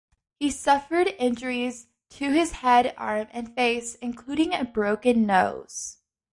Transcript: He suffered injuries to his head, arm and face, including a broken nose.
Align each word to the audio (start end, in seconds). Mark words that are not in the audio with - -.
He 0.39 0.49
suffered 0.49 1.09
injuries 1.19 1.85
to 2.09 2.31
his 2.31 2.53
head, 2.53 2.95
arm 2.97 3.27
and 3.33 3.53
face, 3.53 3.93
including 4.01 4.51
a 4.51 4.65
broken 4.65 5.27
nose. 5.27 5.97